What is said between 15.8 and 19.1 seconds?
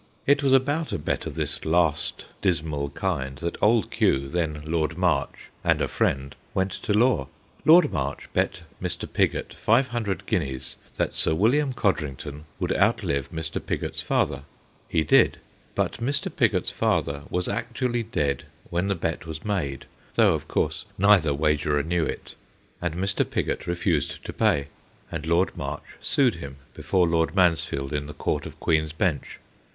Mr. Pigot's father was actually dead when the